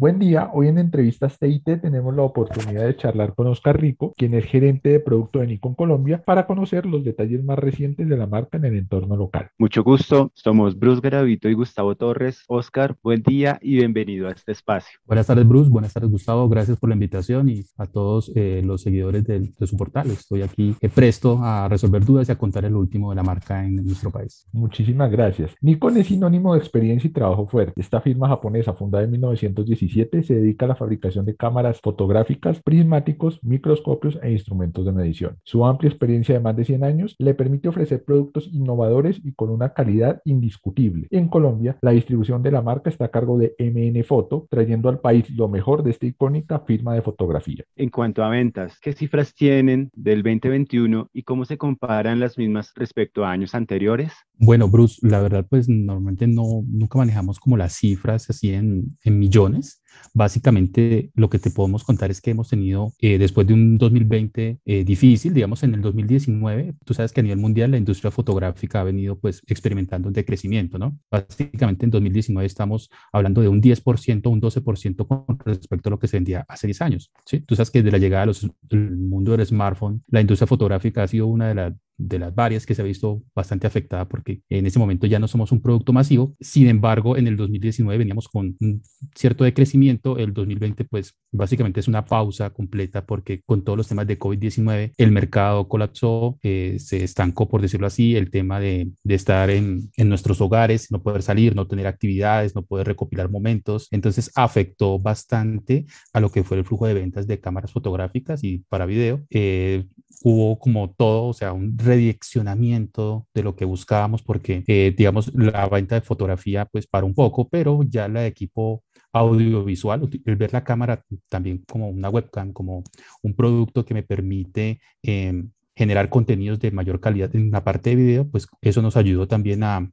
[0.00, 4.32] Buen día, hoy en Entrevistas TIT tenemos la oportunidad de charlar con Oscar Rico, quien
[4.32, 8.26] es gerente de producto de Nikon Colombia, para conocer los detalles más recientes de la
[8.26, 9.50] marca en el entorno local.
[9.58, 12.44] Mucho gusto, somos Bruce Garavito y Gustavo Torres.
[12.48, 14.98] Oscar, buen día y bienvenido a este espacio.
[15.04, 18.80] Buenas tardes Bruce, buenas tardes Gustavo, gracias por la invitación y a todos eh, los
[18.80, 20.10] seguidores de, de, su portal.
[20.10, 23.62] Estoy aquí eh, presto a resolver dudas y a contar el último de la marca
[23.66, 24.46] en nuestro país.
[24.50, 25.54] Muchísimas gracias.
[25.60, 27.78] Nikon es sinónimo de experiencia y trabajo fuerte.
[27.78, 33.40] Esta firma japonesa, fundada en 1917, se dedica a la fabricación de cámaras fotográficas, prismáticos,
[33.42, 35.36] microscopios e instrumentos de medición.
[35.44, 39.50] Su amplia experiencia de más de 100 años le permite ofrecer productos innovadores y con
[39.50, 41.06] una calidad indiscutible.
[41.10, 45.00] En Colombia, la distribución de la marca está a cargo de MN Foto, trayendo al
[45.00, 47.64] país lo mejor de esta icónica firma de fotografía.
[47.76, 52.72] En cuanto a ventas, ¿qué cifras tienen del 2021 y cómo se comparan las mismas
[52.74, 54.12] respecto a años anteriores?
[54.36, 59.18] Bueno, Bruce, la verdad, pues normalmente no, nunca manejamos como las cifras así en, en
[59.18, 59.79] millones.
[60.12, 64.58] Básicamente, lo que te podemos contar es que hemos tenido, eh, después de un 2020
[64.64, 68.80] eh, difícil, digamos en el 2019, tú sabes que a nivel mundial la industria fotográfica
[68.80, 70.98] ha venido pues experimentando un decrecimiento, ¿no?
[71.10, 76.08] Básicamente en 2019 estamos hablando de un 10%, un 12% con respecto a lo que
[76.08, 77.40] se vendía hace 10 años, ¿sí?
[77.40, 81.26] Tú sabes que desde la llegada del mundo del smartphone, la industria fotográfica ha sido
[81.26, 84.78] una de las de las varias que se ha visto bastante afectada porque en ese
[84.78, 86.34] momento ya no somos un producto masivo.
[86.40, 88.82] Sin embargo, en el 2019 veníamos con un
[89.14, 90.16] cierto decrecimiento.
[90.16, 94.92] El 2020, pues básicamente es una pausa completa porque con todos los temas de COVID-19
[94.96, 99.90] el mercado colapsó, eh, se estancó, por decirlo así, el tema de, de estar en,
[99.96, 103.88] en, nuestros hogares, no poder salir, no tener actividades, no poder recopilar momentos.
[103.90, 108.64] Entonces afectó bastante a lo que fue el flujo de ventas de cámaras fotográficas y
[108.68, 109.20] para video.
[109.30, 109.84] Eh,
[110.22, 115.68] hubo como todo, o sea, un redireccionamiento de lo que buscábamos porque, eh, digamos, la
[115.68, 120.52] venta de fotografía pues para un poco, pero ya la de equipo audiovisual, el ver
[120.52, 122.84] la cámara también como una webcam, como
[123.22, 127.96] un producto que me permite eh, generar contenidos de mayor calidad en la parte de
[127.96, 129.90] video, pues eso nos ayudó también a,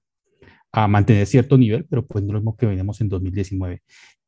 [0.71, 3.81] a mantener cierto nivel, pero pues no lo mismo que veníamos en 2019.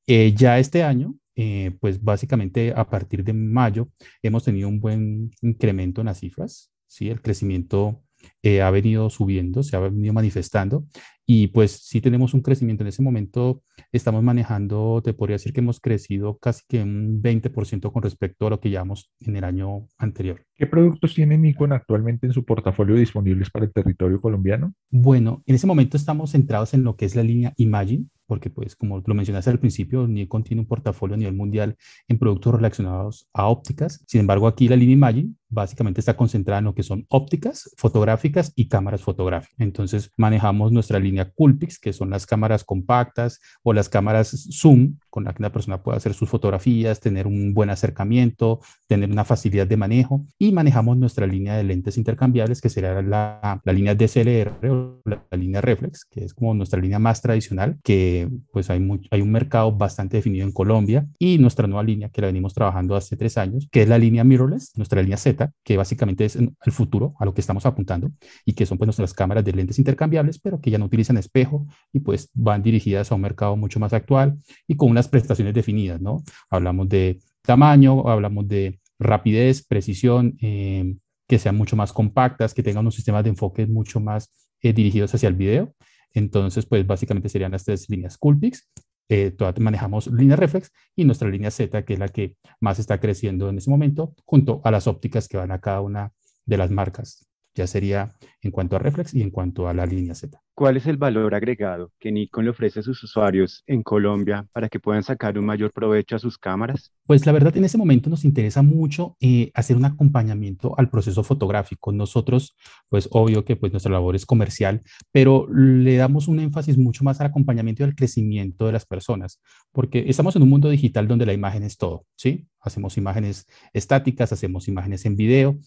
[0.08, 3.90] Eh, ya este año, eh, pues básicamente a partir de mayo
[4.24, 7.10] hemos tenido un buen incremento en las cifras, ¿sí?
[7.10, 8.04] El crecimiento
[8.44, 10.86] eh, ha venido subiendo, se ha venido manifestando
[11.26, 12.84] y pues sí tenemos un crecimiento.
[12.84, 13.62] En ese momento
[13.92, 18.50] estamos manejando, te podría decir que hemos crecido casi que un 20% con respecto a
[18.50, 20.44] lo que llevamos en el año anterior.
[20.56, 24.74] ¿Qué productos tiene Nikon actualmente en su portafolio disponibles para el territorio colombiano?
[24.90, 28.76] Bueno, en ese momento estamos centrados en lo que es la línea Imagine, porque pues
[28.76, 31.76] como lo mencionaste al principio, Nikon tiene un portafolio a nivel mundial
[32.08, 34.04] en productos relacionados a ópticas.
[34.08, 38.54] Sin embargo, aquí la línea Imagine básicamente está concentrada en lo que son ópticas fotográficas
[38.56, 39.56] y cámaras fotográficas.
[39.60, 45.24] Entonces manejamos nuestra línea Coolpix, que son las cámaras compactas o las cámaras zoom, con
[45.24, 49.68] la que una persona puede hacer sus fotografías, tener un buen acercamiento, tener una facilidad
[49.68, 50.26] de manejo.
[50.38, 55.26] Y manejamos nuestra línea de lentes intercambiables, que será la, la línea DSLR o la,
[55.30, 59.22] la, línea Reflex, que es como nuestra línea más tradicional, que pues hay, muy, hay
[59.22, 61.08] un mercado bastante definido en Colombia.
[61.18, 64.24] Y nuestra nueva línea, que la venimos trabajando hace tres años, que es la línea
[64.24, 68.12] mirrorless, nuestra línea Z, que básicamente es el futuro, a lo que estamos apuntando,
[68.46, 71.68] y que son pues nuestras cámaras de lentes intercambiables, pero que ya no utilizan espejo
[71.94, 76.02] y pues van dirigidas a un mercado mucho más actual y con unas prestaciones definidas,
[76.02, 76.24] ¿no?
[76.50, 80.96] Hablamos de tamaño, hablamos de rapidez, precisión, eh,
[81.28, 85.14] que sean mucho más compactas, que tengan unos sistemas de enfoque mucho más eh, dirigidos
[85.14, 85.74] hacia el video.
[86.14, 88.68] Entonces, pues básicamente serían las tres líneas Coolpix.
[89.10, 93.50] Eh, manejamos línea reflex y nuestra línea Z, que es la que más está creciendo
[93.50, 96.14] en ese momento, junto a las ópticas que van a cada una
[96.46, 97.29] de las marcas.
[97.56, 100.42] Ya sería en cuanto a reflex y en cuanto a la línea Z.
[100.60, 104.68] ¿Cuál es el valor agregado que Nikon le ofrece a sus usuarios en Colombia para
[104.68, 106.92] que puedan sacar un mayor provecho a sus cámaras?
[107.06, 111.24] Pues la verdad, en ese momento nos interesa mucho eh, hacer un acompañamiento al proceso
[111.24, 111.94] fotográfico.
[111.94, 112.58] Nosotros,
[112.90, 114.82] pues obvio que pues nuestra labor es comercial,
[115.14, 119.40] pero le damos un énfasis mucho más al acompañamiento y al crecimiento de las personas,
[119.72, 122.48] porque estamos en un mundo digital donde la imagen es todo, ¿sí?
[122.60, 125.58] Hacemos imágenes estáticas, hacemos imágenes en video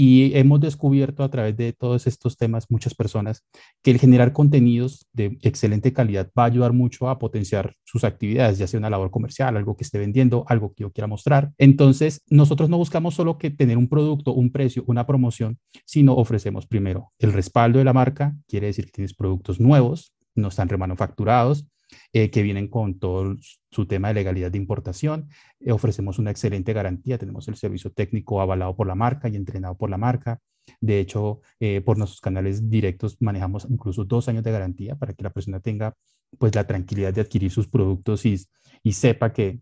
[0.00, 3.44] y hemos descubierto a través de todos estos temas, muchas personas,
[3.82, 8.58] que el generar contenidos de excelente calidad va a ayudar mucho a potenciar sus actividades,
[8.58, 11.50] ya sea una labor comercial, algo que esté vendiendo, algo que yo quiera mostrar.
[11.58, 16.68] Entonces, nosotros no buscamos solo que tener un producto, un precio, una promoción, sino ofrecemos
[16.68, 21.66] primero el respaldo de la marca, quiere decir que tienes productos nuevos, no están remanufacturados,
[22.12, 23.36] eh, que vienen con todo
[23.70, 25.28] su tema de legalidad de importación.
[25.60, 29.76] Eh, ofrecemos una excelente garantía, tenemos el servicio técnico avalado por la marca y entrenado
[29.76, 30.40] por la marca.
[30.80, 35.22] De hecho, eh, por nuestros canales directos manejamos incluso dos años de garantía para que
[35.22, 35.94] la persona tenga
[36.38, 38.36] pues la tranquilidad de adquirir sus productos y,
[38.82, 39.60] y sepa que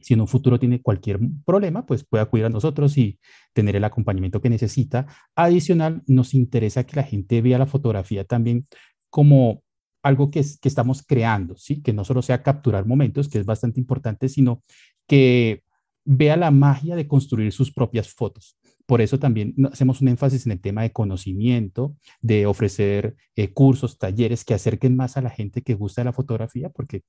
[0.00, 3.18] si en un futuro tiene cualquier problema, pues puede acudir a nosotros y
[3.52, 5.06] tener el acompañamiento que necesita.
[5.34, 8.66] Adicional, nos interesa que la gente vea la fotografía también
[9.10, 9.62] como
[10.02, 11.82] algo que, que estamos creando, ¿sí?
[11.82, 14.62] que no solo sea capturar momentos, que es bastante importante, sino
[15.06, 15.62] que
[16.04, 18.56] vea la magia de construir sus propias fotos.
[18.86, 23.98] Por eso también hacemos un énfasis en el tema de conocimiento, de ofrecer eh, cursos,
[23.98, 27.02] talleres que acerquen más a la gente que gusta de la fotografía, porque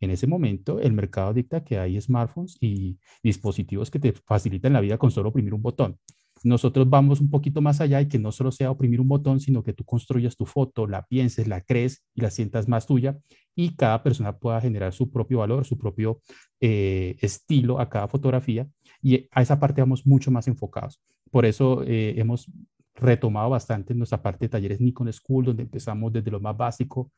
[0.00, 4.82] en ese momento el mercado dicta que hay smartphones y dispositivos que te facilitan la
[4.82, 5.98] vida con solo oprimir un botón.
[6.44, 9.62] Nosotros vamos un poquito más allá y que no solo sea oprimir un botón, sino
[9.62, 13.18] que tú construyas tu foto, la pienses, la crees y la sientas más tuya
[13.54, 16.20] y cada persona pueda generar su propio valor, su propio
[16.60, 18.66] eh, estilo a cada fotografía
[19.02, 21.00] y a esa parte vamos mucho más enfocados.
[21.30, 22.50] Por eso eh, hemos
[22.94, 27.10] retomado bastante nuestra parte de talleres Nikon School, donde empezamos desde lo más básico,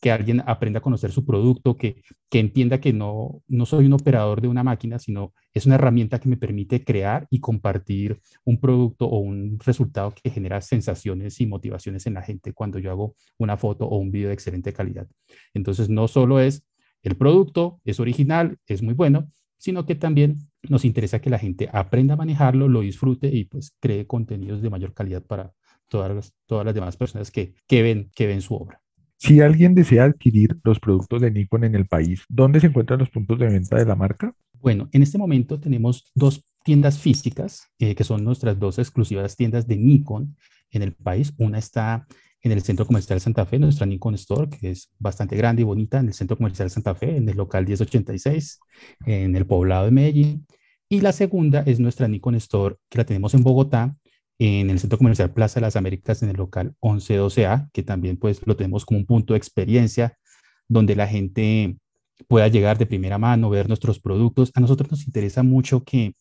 [0.00, 3.92] que alguien aprenda a conocer su producto, que, que entienda que no, no soy un
[3.92, 8.60] operador de una máquina, sino es una herramienta que me permite crear y compartir un
[8.60, 13.14] producto o un resultado que genera sensaciones y motivaciones en la gente cuando yo hago
[13.38, 15.06] una foto o un video de excelente calidad.
[15.54, 16.66] Entonces, no solo es
[17.02, 20.36] el producto, es original, es muy bueno, sino que también
[20.68, 24.70] nos interesa que la gente aprenda a manejarlo, lo disfrute y pues cree contenidos de
[24.70, 25.52] mayor calidad para
[25.88, 28.80] todas las, todas las demás personas que, que, ven, que ven su obra.
[29.18, 33.10] Si alguien desea adquirir los productos de Nikon en el país, ¿dónde se encuentran los
[33.10, 34.34] puntos de venta de la marca?
[34.60, 39.66] Bueno, en este momento tenemos dos tiendas físicas, eh, que son nuestras dos exclusivas tiendas
[39.66, 40.36] de Nikon
[40.70, 41.32] en el país.
[41.38, 42.06] Una está
[42.42, 45.98] en el Centro Comercial Santa Fe, nuestra Nikon Store, que es bastante grande y bonita,
[45.98, 48.60] en el Centro Comercial Santa Fe, en el local 1086,
[49.06, 50.46] en el poblado de Medellín.
[50.88, 53.96] Y la segunda es nuestra Nikon Store, que la tenemos en Bogotá,
[54.38, 58.46] en el Centro Comercial Plaza de las Américas, en el local 1112A, que también pues
[58.46, 60.18] lo tenemos como un punto de experiencia
[60.68, 61.78] donde la gente
[62.28, 64.50] pueda llegar de primera mano, ver nuestros productos.
[64.54, 66.14] A nosotros nos interesa mucho que,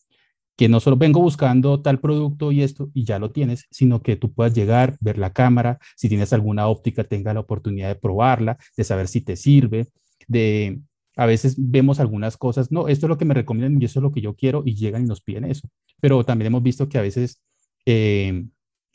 [0.56, 4.16] que no solo vengo buscando tal producto y esto y ya lo tienes, sino que
[4.16, 8.58] tú puedas llegar, ver la cámara, si tienes alguna óptica, tenga la oportunidad de probarla,
[8.78, 9.88] de saber si te sirve,
[10.28, 10.82] de
[11.18, 14.04] a veces vemos algunas cosas, no, esto es lo que me recomiendan y eso es
[14.04, 15.70] lo que yo quiero y llegan y nos piden eso.
[16.02, 17.42] Pero también hemos visto que a veces
[17.86, 18.46] eh,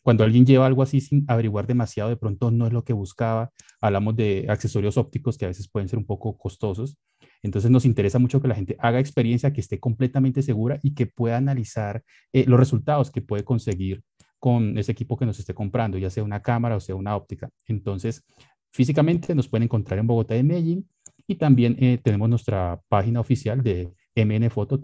[0.02, 3.52] cuando alguien lleva algo así sin averiguar demasiado, de pronto no es lo que buscaba.
[3.80, 6.96] Hablamos de accesorios ópticos que a veces pueden ser un poco costosos.
[7.42, 11.06] Entonces nos interesa mucho que la gente haga experiencia, que esté completamente segura y que
[11.06, 12.02] pueda analizar
[12.32, 14.02] eh, los resultados que puede conseguir
[14.38, 17.50] con ese equipo que nos esté comprando, ya sea una cámara o sea una óptica.
[17.66, 18.24] Entonces,
[18.70, 20.88] físicamente nos pueden encontrar en Bogotá y Medellín
[21.26, 24.80] y también eh, tenemos nuestra página oficial de MNFoto,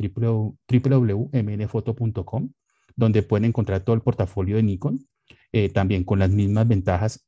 [0.68, 2.50] www.mnfoto.com
[2.96, 5.06] donde pueden encontrar todo el portafolio de Nikon,
[5.52, 7.26] eh, también con las mismas ventajas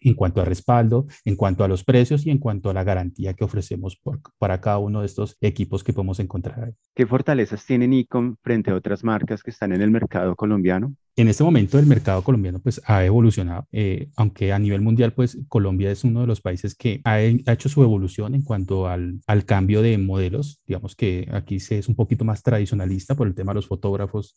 [0.00, 3.34] en cuanto a respaldo, en cuanto a los precios y en cuanto a la garantía
[3.34, 4.00] que ofrecemos
[4.38, 6.74] para cada uno de estos equipos que podemos encontrar.
[6.94, 10.94] ¿Qué fortalezas tiene Nikon frente a otras marcas que están en el mercado colombiano?
[11.16, 15.38] En este momento el mercado colombiano pues ha evolucionado, eh, aunque a nivel mundial pues
[15.48, 19.44] Colombia es uno de los países que ha, hecho su evolución en cuanto al, al,
[19.44, 23.52] cambio de modelos, digamos que aquí se es un poquito más tradicionalista por el tema
[23.52, 24.34] de los fotógrafos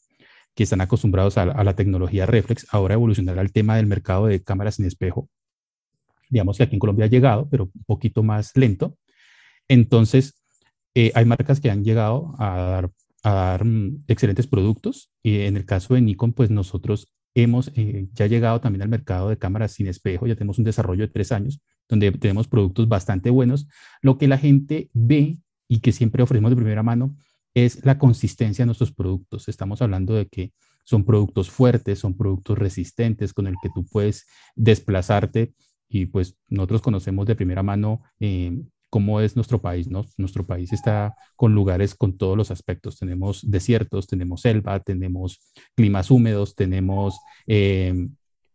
[0.55, 4.79] que están acostumbrados a, la tecnología reflex, ahora evolucionar al tema del mercado de cámaras
[4.79, 5.29] en espejo.
[6.29, 8.97] Digamos que aquí en Colombia ha llegado, pero un poquito más lento.
[9.67, 10.43] Entonces,
[10.95, 12.91] eh, hay marcas que han llegado a dar,
[13.23, 15.11] a dar mm, excelentes productos.
[15.23, 19.29] Y en el caso de Nikon, pues nosotros hemos eh, ya llegado también al mercado
[19.29, 23.29] de cámaras sin espejo, ya tenemos un desarrollo de tres años, donde tenemos productos bastante
[23.29, 23.67] buenos.
[24.01, 27.15] Lo que la gente ve y que siempre ofrecemos de primera mano
[27.53, 29.47] es la consistencia de nuestros productos.
[29.47, 34.25] Estamos hablando de que son productos fuertes, son productos resistentes con el que tú puedes
[34.55, 35.53] desplazarte
[35.87, 40.05] y pues nosotros conocemos de primera mano eh, cómo es nuestro país, ¿no?
[40.17, 42.99] Nuestro país está con lugares con todos los aspectos.
[42.99, 45.39] Tenemos desiertos, tenemos selva, tenemos
[45.75, 48.07] climas húmedos, tenemos eh,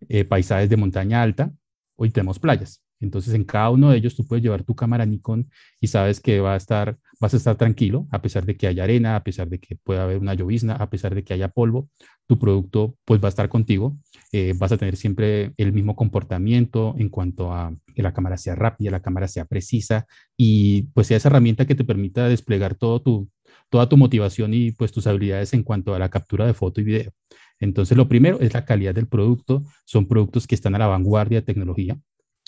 [0.09, 1.53] eh, paisajes de montaña alta,
[1.97, 2.83] hoy tenemos playas.
[3.01, 5.49] Entonces, en cada uno de ellos tú puedes llevar tu cámara Nikon
[5.81, 8.85] y sabes que va a estar, vas a estar tranquilo, a pesar de que haya
[8.85, 11.89] arena, a pesar de que pueda haber una llovizna, a pesar de que haya polvo,
[12.27, 13.97] tu producto pues va a estar contigo.
[14.33, 18.55] Eh, vas a tener siempre el mismo comportamiento en cuanto a que la cámara sea
[18.55, 23.01] rápida, la cámara sea precisa y pues sea esa herramienta que te permita desplegar todo
[23.01, 23.29] tu,
[23.71, 26.85] toda tu motivación y pues tus habilidades en cuanto a la captura de foto y
[26.85, 27.13] video.
[27.61, 29.65] Entonces, lo primero es la calidad del producto.
[29.85, 31.99] Son productos que están a la vanguardia de tecnología.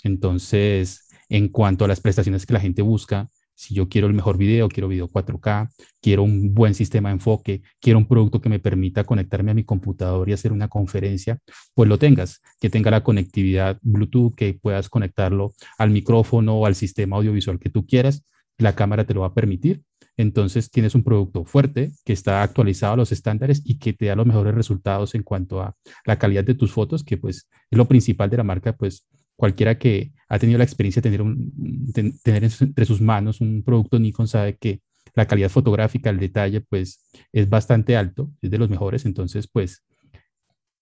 [0.03, 3.29] Entonces, en cuanto a las prestaciones que la gente busca,
[3.61, 5.69] Si yo quiero el mejor video, quiero video 4K,
[6.01, 9.63] quiero un buen sistema de enfoque, quiero un producto que me permita conectarme a mi
[9.63, 11.37] computador y hacer una conferencia,
[11.75, 16.73] pues lo tengas, que tenga la conectividad Bluetooth, que puedas conectarlo al micrófono o al
[16.73, 18.25] sistema audiovisual que tú quieras,
[18.57, 19.83] la cámara te lo va a permitir.
[20.17, 24.15] Entonces tienes un producto fuerte que está actualizado a los estándares y que te da
[24.15, 27.87] los mejores resultados en cuanto a la calidad de tus fotos, que pues es lo
[27.87, 29.05] principal de la marca, pues
[29.41, 33.97] cualquiera que ha tenido la experiencia de tener, un, tener entre sus manos un producto
[33.97, 34.81] Nikon sabe que
[35.15, 39.83] la calidad fotográfica, el detalle, pues es bastante alto, es de los mejores, entonces pues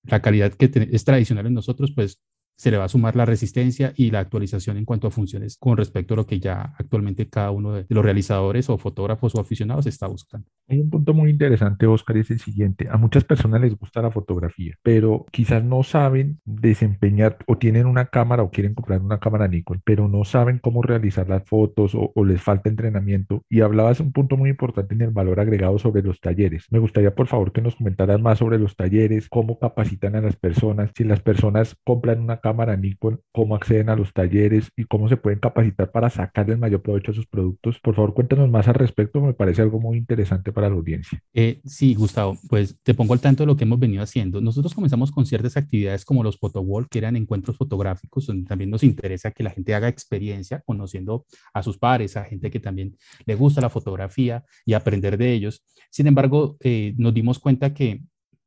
[0.04, 2.22] la calidad que es tradicional en nosotros, pues
[2.60, 5.78] se le va a sumar la resistencia y la actualización en cuanto a funciones con
[5.78, 9.88] respecto a lo que ya actualmente cada uno de los realizadores o fotógrafos o aficionados
[9.88, 10.46] está buscando.
[10.68, 12.90] Hay un punto muy interesante, Oscar, y es el siguiente.
[12.92, 18.08] A muchas personas les gusta la fotografía, pero quizás no saben desempeñar o tienen una
[18.08, 22.12] cámara o quieren comprar una cámara Nikon, pero no saben cómo realizar las fotos o,
[22.14, 23.42] o les falta entrenamiento.
[23.50, 26.66] Y hablabas un punto muy importante en el valor agregado sobre los talleres.
[26.72, 30.36] Me gustaría, por favor, que nos comentaras más sobre los talleres, cómo capacitan a las
[30.36, 34.86] personas, si las personas compran una cámara cámara Nikon, cómo acceden a los talleres y
[34.86, 37.80] cómo se pueden capacitar para sacar el mayor provecho a sus productos.
[37.80, 41.22] Por favor, cuéntanos más al respecto, me parece algo muy interesante para la audiencia.
[41.32, 44.42] Eh, sí, Gustavo, pues te pongo al tanto de lo que hemos venido haciendo.
[44.42, 48.84] Nosotros comenzamos con ciertas actividades como los photowall, que eran encuentros fotográficos, donde también nos
[48.84, 52.96] interesa que la gente haga experiencia conociendo a sus pares, a gente que también
[53.28, 55.64] le gusta la fotografía y aprender de ellos.
[55.92, 58.02] Sin embargo, eh, nos dimos cuenta que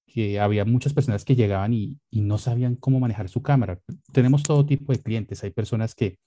[0.07, 3.79] que había muchas personas que llegaban y, no sabían cómo manejar su cámara.
[4.13, 5.43] Tenemos todo tipo de clientes.
[5.45, 6.19] Hay personas que,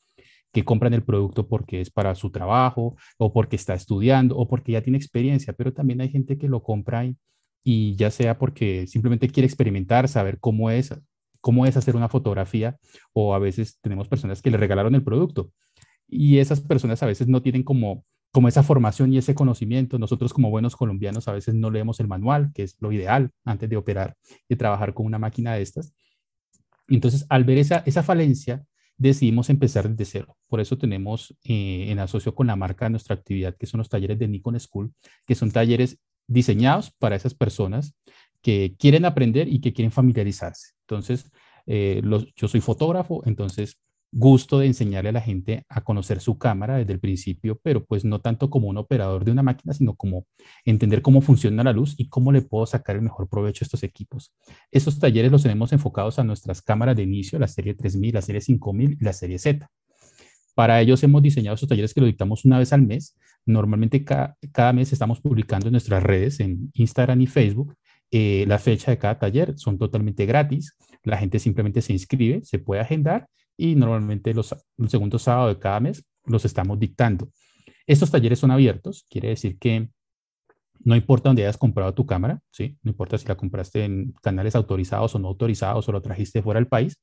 [0.52, 4.74] que compran el producto porque es para su trabajo o porque está estudiando o porque
[4.74, 7.18] ya tiene experiencia, pero también hay gente que lo compra y,
[7.64, 10.94] y ya sea porque simplemente quiere experimentar, saber cómo es,
[11.42, 12.78] cómo es hacer una fotografía
[13.14, 15.52] o a veces tenemos personas que le regalaron el producto
[16.08, 18.06] y esas personas a veces no tienen como
[18.36, 19.98] como esa formación y ese conocimiento.
[19.98, 23.70] Nosotros como buenos colombianos a veces no leemos el manual, que es lo ideal antes
[23.70, 24.18] de operar
[24.50, 25.94] y trabajar con una máquina de estas.
[26.90, 28.66] Entonces, al ver esa, esa falencia,
[28.98, 30.36] decidimos empezar desde cero.
[30.50, 34.20] Por eso tenemos eh, en asocio con la marca nuestra actividad, que son los talleres
[34.20, 34.92] de Nikon School,
[35.26, 37.96] que son talleres diseñados para esas personas
[38.42, 40.74] que quieren aprender y que quieren familiarizarse.
[40.82, 41.32] Entonces,
[41.68, 42.02] eh,
[42.36, 43.78] yo soy fotógrafo, entonces
[44.12, 48.06] gusto de enseñarle a la gente a conocer su cámara desde el principio, pero pues
[48.06, 50.26] no tanto como un operador de una máquina, sino como
[50.64, 53.84] entender cómo funciona la luz y cómo le puedo sacar el mejor provecho a estos
[53.84, 54.34] equipos.
[54.72, 58.42] Estos talleres los tenemos enfocados a nuestras cámaras de inicio, la serie 3000, la serie
[58.42, 59.70] 5000 y la serie Z.
[60.56, 63.18] Para ellos hemos diseñado estos talleres que lo dictamos una vez al mes.
[63.46, 67.76] Normalmente cada, mes estamos publicando en nuestras redes, en Instagram y Facebook,
[68.10, 69.54] eh, la fecha de cada taller.
[69.58, 70.78] Son totalmente gratis.
[71.04, 75.60] La gente simplemente se inscribe, se puede agendar y normalmente los, el segundo sábado de
[75.60, 77.30] cada mes los estamos dictando.
[77.88, 79.90] Estos talleres son abiertos, quiere decir que
[80.80, 82.78] no importa dónde hayas comprado tu cámara, ¿sí?
[82.84, 86.60] no importa si la compraste en canales autorizados o no autorizados o lo trajiste fuera
[86.60, 87.00] del país,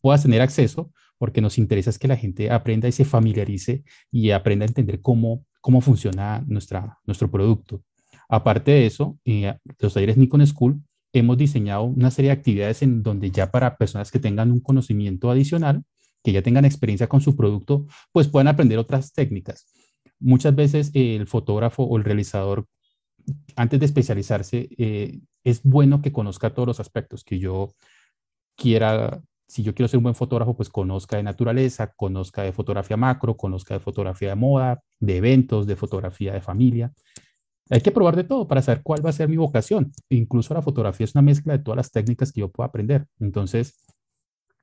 [0.00, 4.30] puedas tener acceso porque nos interesa es que la gente aprenda y se familiarice y
[4.30, 7.82] aprenda a entender cómo, cómo funciona nuestra, nuestro producto.
[8.28, 10.80] Aparte de eso, eh, los talleres Nikon School
[11.12, 15.30] hemos diseñado una serie de actividades en donde ya para personas que tengan un conocimiento
[15.30, 15.82] adicional,
[16.22, 19.66] que ya tengan experiencia con su producto, pues puedan aprender otras técnicas.
[20.18, 22.66] Muchas veces el fotógrafo o el realizador,
[23.56, 27.74] antes de especializarse, eh, es bueno que conozca todos los aspectos que yo
[28.56, 29.22] quiera.
[29.48, 33.36] Si yo quiero ser un buen fotógrafo, pues conozca de naturaleza, conozca de fotografía macro,
[33.36, 36.92] conozca de fotografía de moda, de eventos, de fotografía de familia.
[37.70, 39.92] Hay que probar de todo para saber cuál va a ser mi vocación.
[40.08, 43.06] Incluso la fotografía es una mezcla de todas las técnicas que yo puedo aprender.
[43.20, 43.76] Entonces,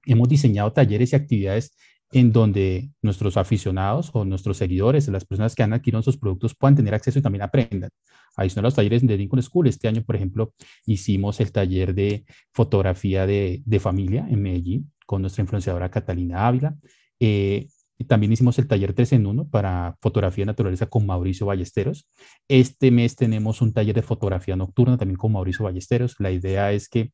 [0.06, 1.76] hemos diseñado talleres y actividades
[2.12, 6.76] en donde nuestros aficionados o nuestros seguidores, las personas que han adquirido sus productos, puedan
[6.76, 7.90] tener acceso y también aprendan.
[8.36, 10.54] Adicional a los talleres de Lincoln School, este año, por ejemplo,
[10.86, 16.76] hicimos el taller de fotografía de, de familia en Medellín con nuestra influenciadora Catalina Ávila.
[17.20, 21.48] Eh, y también hicimos el taller 3 en 1 para fotografía de naturaleza con Mauricio
[21.48, 22.08] Ballesteros.
[22.48, 26.16] Este mes tenemos un taller de fotografía nocturna también con Mauricio Ballesteros.
[26.20, 27.12] La idea es que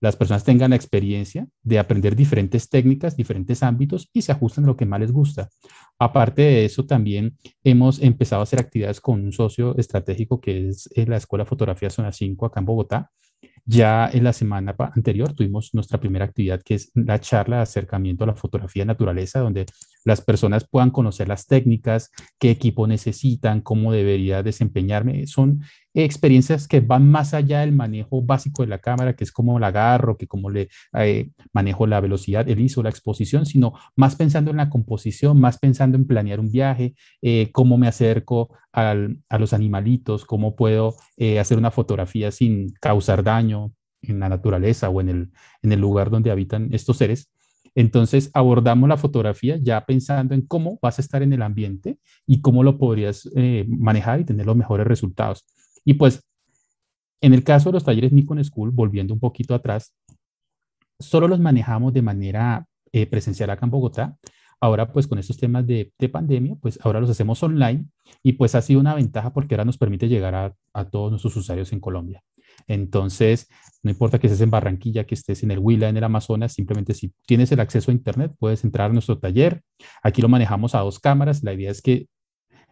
[0.00, 4.68] las personas tengan la experiencia de aprender diferentes técnicas, diferentes ámbitos y se ajusten a
[4.68, 5.48] lo que más les gusta.
[5.98, 10.88] Aparte de eso, también hemos empezado a hacer actividades con un socio estratégico que es
[10.94, 13.10] la Escuela Fotografía Zona 5 acá en Bogotá,
[13.64, 18.24] Ya en la semana anterior tuvimos nuestra primera actividad, que es la charla de acercamiento
[18.24, 19.66] a la fotografía de naturaleza, donde
[20.04, 25.26] las personas puedan conocer las técnicas, qué equipo necesitan, cómo debería desempeñarme.
[25.26, 25.62] Son
[25.92, 29.68] experiencias que van más allá del manejo básico de la cámara, que es cómo la
[29.68, 34.50] agarro, que cómo le eh, manejo la velocidad, el ISO, la exposición, sino más pensando
[34.50, 39.52] en la composición, más pensando en planear un viaje, eh, cómo me acerco a los
[39.52, 43.57] animalitos, cómo puedo eh, hacer una fotografía sin causar daño
[44.02, 45.30] en la naturaleza o en el,
[45.62, 47.30] en el lugar donde habitan estos seres.
[47.74, 52.40] Entonces abordamos la fotografía ya pensando en cómo vas a estar en el ambiente y
[52.40, 55.46] cómo lo podrías eh, manejar y tener los mejores resultados.
[55.84, 56.24] Y pues
[57.20, 59.94] en el caso de los talleres Nikon School, volviendo un poquito atrás,
[60.98, 64.16] solo los manejamos de manera eh, presencial acá en Bogotá,
[64.60, 67.84] Ahora, pues con estos temas de, pandemia, pues ahora los hacemos online
[68.22, 70.34] y pues ha sido una ventaja porque ahora nos permite llegar
[70.72, 72.22] a, todos nuestros usuarios en Colombia.
[72.66, 73.48] Entonces,
[73.82, 76.94] no importa que estés en Barranquilla, que estés en el Huila, en el Amazonas, simplemente
[76.94, 79.62] si tienes el acceso a Internet, puedes entrar a nuestro taller.
[80.02, 81.42] Aquí lo manejamos a dos cámaras.
[81.42, 82.08] La idea es que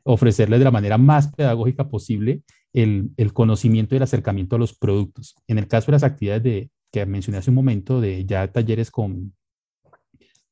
[0.04, 5.34] ofrecerles de la manera más pedagógica posible el, conocimiento y el acercamiento a los productos.
[5.48, 8.90] En el caso de las actividades de, que mencioné hace un momento, de ya talleres
[8.90, 9.34] con,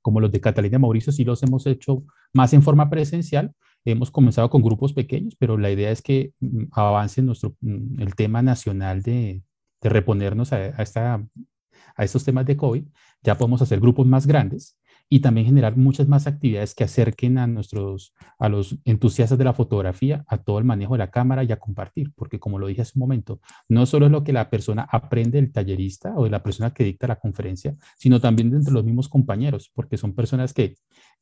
[0.01, 3.53] como los de Catalina Mauricio, sí los hemos hecho más en forma presencial.
[3.85, 8.15] Hemos comenzado con grupos pequeños, pero la idea es que mm, avance nuestro, mm, el
[8.15, 9.43] tema nacional de,
[9.83, 12.85] reponernos a, a estos temas de COVID.
[13.23, 17.47] Ya podemos hacer grupos más grandes y también generar muchas más actividades que acerquen a
[17.47, 21.53] nuestros, a los entusiastas de la fotografía, a todo el manejo de la cámara y
[21.53, 24.51] a compartir, porque como lo dije hace un momento, no solo es lo que la
[24.51, 28.73] persona aprende del tallerista o de la persona que dicta la conferencia, sino también entre
[28.73, 30.75] los mismos compañeros, porque son personas que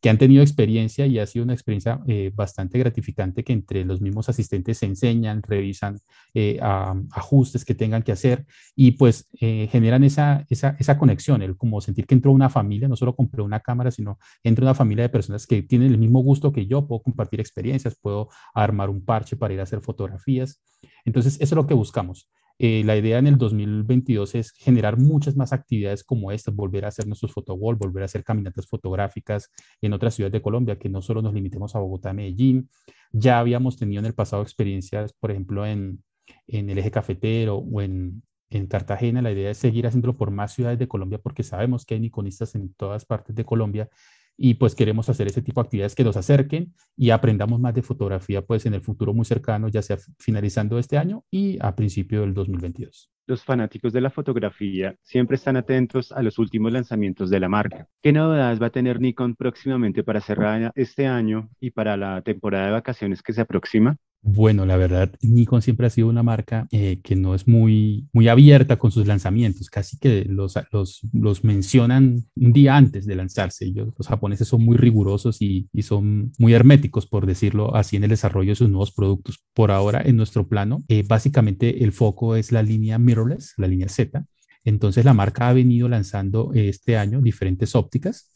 [0.03, 4.01] que han tenido experiencia y ha sido una experiencia eh, bastante gratificante que entre los
[4.01, 6.01] mismos asistentes se enseñan, revisan
[6.35, 11.57] eh, ajustes que tengan que hacer y pues eh, generan esa, esa, esa, conexión, el
[11.57, 15.05] como sentir que entró una familia, no solo compré una cámara, sino entra una familia
[15.05, 19.05] de personas que tienen el mismo gusto que yo, puedo compartir experiencias, puedo armar un
[19.05, 20.63] parche para ir a hacer fotografías.
[21.05, 22.29] Entonces, eso es lo que buscamos.
[22.59, 26.89] Eh, la idea en el 2022 es generar muchas más actividades como estas, volver a
[26.89, 29.51] hacer nuestros fotowall, volver a hacer caminatas fotográficas
[29.81, 32.69] en otras ciudades de Colombia, que no solo nos limitemos a Bogotá, Medellín.
[33.11, 36.05] Ya habíamos tenido en el pasado experiencias, por ejemplo, en,
[36.47, 38.23] en el eje cafetero o en,
[38.55, 39.23] en Cartagena.
[39.23, 42.55] La idea es seguir haciéndolo por más ciudades de Colombia porque sabemos que hay niconistas
[42.55, 43.89] en todas partes de Colombia
[44.37, 47.83] y pues queremos hacer ese tipo de actividades que nos acerquen y aprendamos más de
[47.83, 52.23] fotografía pues en el futuro muy cercano, ya sea finalizando este año y a principio
[52.23, 53.11] del 2022.
[53.27, 57.87] Los fanáticos de la fotografía siempre están atentos a los últimos lanzamientos de la marca.
[58.03, 62.67] ¿Qué novedades va a tener Nikon próximamente para cerrar este año y para la temporada
[62.67, 63.97] de vacaciones que se aproxima?
[64.25, 68.29] Bueno, la verdad, Nikon siempre ha sido una marca eh, que no es muy, muy
[68.29, 73.65] abierta con sus lanzamientos, casi que los, los, los mencionan un día antes de lanzarse.
[73.65, 78.11] Ellos, los japoneses son muy rigurosos y, son muy herméticos, por decirlo así, en el
[78.11, 79.43] desarrollo de sus nuevos productos.
[79.55, 83.89] Por ahora, en nuestro plano, eh, básicamente el foco es la línea mirrorless, la línea
[83.89, 84.25] Z.
[84.65, 88.32] Entonces, la marca ha venido lanzando este año diferentes ópticas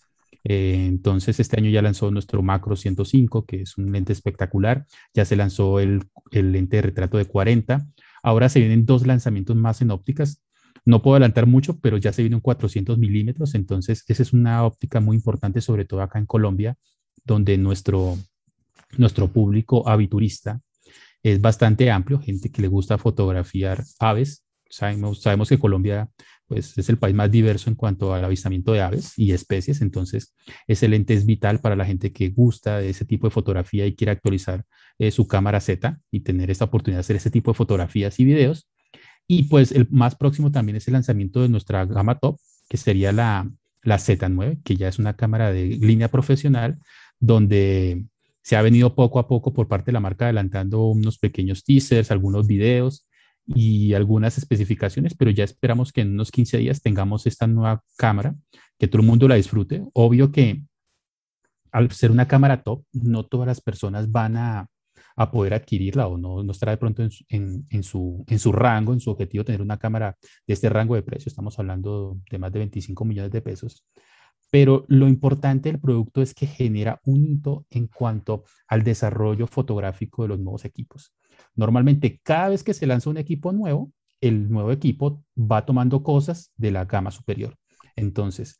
[0.48, 4.87] eh, entonces, este año ya lanzó nuestro Macro 105, que es un lente espectacular.
[5.12, 7.85] Ya se lanzó el, lente de retrato de 40.
[8.22, 10.40] Ahora se vienen dos lanzamientos más en ópticas.
[10.85, 13.56] No puedo adelantar mucho, pero ya se viene un 400 milímetros.
[13.56, 16.76] Entonces, esa es una óptica muy importante, sobre todo acá en Colombia,
[17.24, 18.16] donde nuestro,
[18.98, 20.61] nuestro público aviturista
[21.24, 24.44] es bastante amplio, gente que le gusta fotografiar aves.
[24.70, 26.09] Sabemos, sabemos que Colombia
[26.48, 30.35] pues es el país más diverso en cuanto al avistamiento de aves y especies, entonces
[30.66, 33.94] ese lente es vital para la gente que gusta de ese tipo de fotografía y
[33.94, 34.64] quiere actualizar
[34.98, 38.24] eh, su cámara Z y tener esta oportunidad de hacer ese tipo de fotografías y
[38.24, 38.68] videos.
[39.26, 43.12] Y pues el más próximo también es el lanzamiento de nuestra gama top, que sería
[43.12, 43.50] la,
[43.82, 46.78] la Z9, que ya es una cámara de línea profesional,
[47.18, 48.06] donde
[48.42, 52.12] se ha venido poco a poco por parte de la marca adelantando unos pequeños teasers,
[52.12, 53.06] algunos videos,
[53.46, 58.35] y algunas especificaciones, pero ya esperamos que en unos 15 días tengamos esta nueva cámara,
[58.78, 59.85] que todo el mundo la disfrute.
[59.92, 60.62] Obvio que
[61.72, 64.66] al ser una cámara top, no todas las personas van a,
[65.16, 68.92] a poder adquirirla o no, no estará de pronto en, en, su, en su rango,
[68.92, 71.28] en su objetivo tener una cámara de este rango de precio.
[71.28, 73.87] Estamos hablando de más de 25 millones de pesos.
[74.50, 80.22] Pero lo importante del producto es que genera un hito en cuanto al desarrollo fotográfico
[80.22, 81.12] de los nuevos equipos.
[81.54, 86.52] Normalmente, cada vez que se lanza un equipo nuevo, el nuevo equipo va tomando cosas
[86.56, 87.56] de la gama superior.
[87.96, 88.59] Entonces,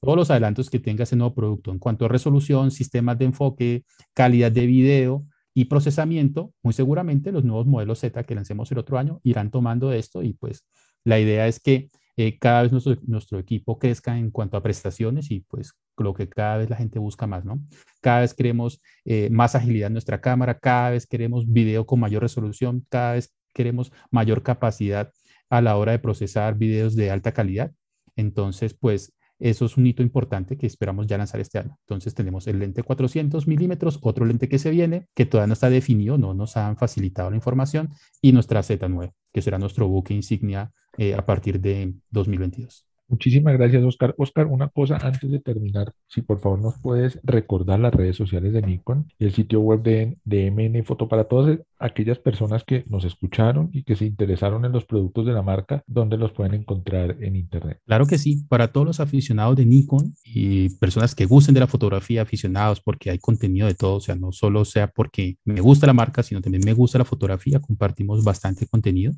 [0.00, 3.84] todos los adelantos que tenga ese nuevo producto en cuanto a resolución, sistemas de enfoque,
[4.14, 8.98] calidad de video y procesamiento, muy seguramente los nuevos modelos Z que lancemos el otro
[8.98, 10.64] año irán tomando esto y pues
[11.04, 11.90] La idea es que
[12.20, 16.28] eh, cada vez nuestro, nuestro equipo crezca en cuanto a prestaciones y pues lo que
[16.28, 17.60] cada vez la gente busca más, ¿no?
[18.02, 22.22] Cada vez queremos eh, más agilidad en nuestra cámara, cada vez queremos video con mayor
[22.22, 25.10] resolución, cada vez queremos mayor capacidad
[25.48, 27.72] a la hora de procesar videos de alta calidad.
[28.16, 31.78] Entonces, pues eso es un hito importante que esperamos ya lanzar este año.
[31.86, 35.70] Entonces tenemos el lente 400 milímetros, otro lente que se viene, que todavía no está
[35.70, 37.88] definido, no nos han facilitado la información,
[38.20, 42.84] y nuestra Z9, que será nuestro buque insignia eh, a partir de 2022.
[43.08, 44.14] Muchísimas gracias, Oscar.
[44.18, 48.52] Oscar, una cosa antes de terminar, si por favor nos puedes recordar las redes sociales
[48.52, 52.84] de Nikon y el sitio web de, de MN Foto para todas aquellas personas que
[52.86, 56.52] nos escucharon y que se interesaron en los productos de la marca, ¿dónde los pueden
[56.52, 57.80] encontrar en Internet?
[57.86, 61.66] Claro que sí, para todos los aficionados de Nikon y personas que gusten de la
[61.66, 65.86] fotografía, aficionados, porque hay contenido de todo, o sea, no solo sea porque me gusta
[65.86, 69.14] la marca, sino también me gusta la fotografía, compartimos bastante contenido.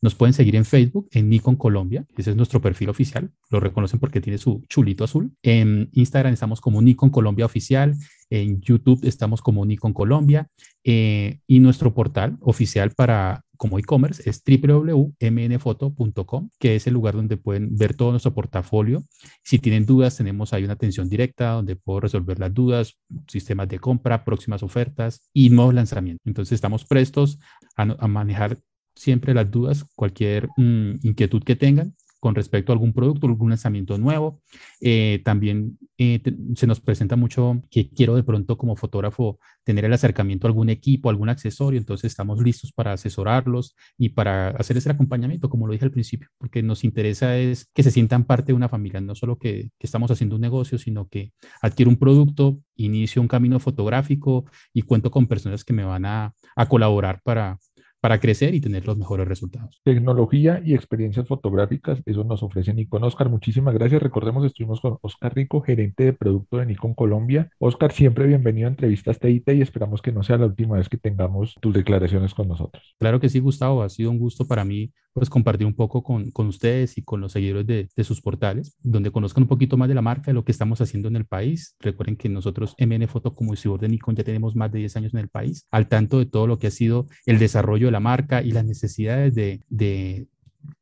[0.00, 3.98] Nos pueden seguir en Facebook, en Nikon Colombia, ese es nuestro perfil oficial, lo reconocen
[3.98, 5.32] porque tiene su chulito azul.
[5.42, 7.96] En Instagram estamos como Nikon Colombia Oficial,
[8.30, 10.48] en YouTube estamos como Nikon Colombia
[10.84, 17.36] eh, y nuestro portal oficial para como e-commerce es www.mnfoto.com, que es el lugar donde
[17.36, 19.02] pueden ver todo nuestro portafolio.
[19.42, 22.94] Si tienen dudas, tenemos ahí una atención directa donde puedo resolver las dudas,
[23.26, 26.24] sistemas de compra, próximas ofertas y nuevos lanzamientos.
[26.24, 27.40] Entonces estamos prestos
[27.76, 28.58] a, a manejar
[28.98, 33.96] siempre las dudas, cualquier mm, inquietud que tengan con respecto a algún producto, algún lanzamiento
[33.96, 34.40] nuevo.
[34.80, 36.20] Eh, también eh,
[36.56, 40.68] se nos presenta mucho que quiero de pronto como fotógrafo tener el acercamiento a algún
[40.68, 45.72] equipo, algún accesorio, entonces estamos listos para asesorarlos y para hacer ese acompañamiento, como lo
[45.72, 49.14] dije al principio, porque nos interesa es que se sientan parte de una familia, no
[49.14, 51.32] solo que, estamos haciendo un negocio, sino que
[51.62, 56.34] adquiero un producto, inicio un camino fotográfico y cuento con personas que me van a,
[56.56, 57.58] a colaborar para,
[58.00, 59.80] para crecer y tener los mejores resultados.
[59.84, 63.04] Tecnología y experiencias fotográficas, eso nos ofrece Nikon.
[63.04, 64.02] Oscar, muchísimas gracias.
[64.02, 67.50] Recordemos, estuvimos con Oscar Rico, gerente de producto de Nikon Colombia.
[67.58, 70.96] Oscar, siempre bienvenido a Entrevistas TIT y esperamos que no sea la última vez que
[70.96, 72.96] tengamos tus declaraciones con nosotros.
[72.98, 73.82] Claro que sí, Gustavo.
[73.82, 77.20] Ha sido un gusto para mí pues compartir un poco con, con ustedes y con
[77.20, 80.34] los seguidores de, de, sus portales, donde conozcan un poquito más de la marca, de
[80.34, 81.76] lo que estamos haciendo en el país.
[81.80, 85.14] Recuerden que nosotros, MN Foto como distribuidor de Nikon, ya tenemos más de 10 años
[85.14, 88.00] en el país, al tanto de todo lo que ha sido el desarrollo de la
[88.00, 90.28] marca y las necesidades de, de,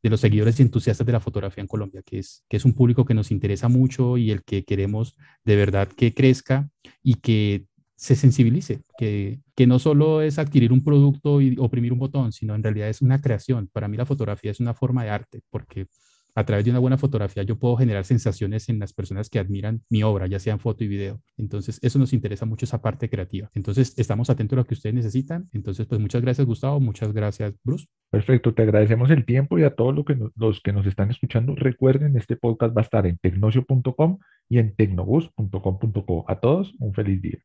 [0.03, 2.75] de los seguidores y entusiastas de la fotografía en Colombia, que es, que es un
[2.75, 6.69] público que nos interesa mucho y el que queremos de verdad que crezca
[7.03, 11.99] y que se sensibilice, que, que no solo es adquirir un producto y oprimir un
[11.99, 13.69] botón, sino en realidad es una creación.
[13.73, 15.87] Para mí la fotografía es una forma de arte, porque
[16.37, 19.83] a través de una buena fotografía yo puedo generar sensaciones en las personas que admiran
[19.89, 21.23] mi obra, ya sea en foto y video.
[21.39, 23.51] Entonces, eso nos interesa mucho esa parte creativa.
[23.55, 25.49] Entonces, estamos atentos a lo que ustedes necesitan.
[25.55, 26.79] Entonces, pues muchas gracias, Gustavo.
[26.79, 27.87] Muchas gracias, Bruce.
[28.11, 31.11] Perfecto, te agradecemos el tiempo y a todos los que nos, los que nos están
[31.11, 34.19] escuchando, recuerden, este podcast va a estar en tecnocio.com
[34.51, 36.25] y en tecnobus.com.co.
[36.29, 37.39] A todos, un feliz día.